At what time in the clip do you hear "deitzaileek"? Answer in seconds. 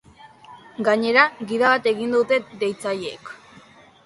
2.65-3.31